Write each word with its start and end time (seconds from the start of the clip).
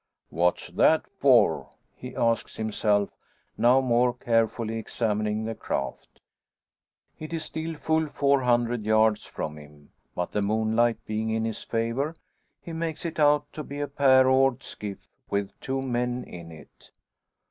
"What's 0.31 0.69
that 0.69 1.05
for?" 1.19 1.69
he 1.95 2.15
asks 2.15 2.57
himself, 2.57 3.11
now 3.55 3.81
more 3.81 4.15
carefully 4.15 4.79
examining 4.79 5.45
the 5.45 5.53
craft. 5.53 6.19
It 7.19 7.31
is 7.33 7.45
still 7.45 7.75
full 7.75 8.07
four 8.07 8.41
hundred 8.41 8.83
yards 8.83 9.27
from 9.27 9.59
him, 9.59 9.91
but 10.15 10.31
the 10.31 10.41
moonlight 10.41 10.97
being 11.05 11.29
in 11.29 11.45
his 11.45 11.61
favour 11.61 12.15
he 12.63 12.73
makes 12.73 13.05
it 13.05 13.19
out 13.19 13.53
to 13.53 13.63
be 13.63 13.79
a 13.79 13.87
pair 13.87 14.23
oared 14.27 14.63
skiff 14.63 15.07
with 15.29 15.51
two 15.59 15.83
men 15.83 16.23
in 16.23 16.51
it. 16.51 16.89